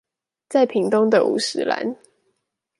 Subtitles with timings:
[0.49, 1.95] 在屏東的五十嵐